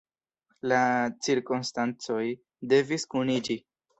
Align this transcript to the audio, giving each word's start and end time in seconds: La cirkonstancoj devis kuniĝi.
La 0.71 0.79
cirkonstancoj 1.27 2.25
devis 2.75 3.07
kuniĝi. 3.15 3.59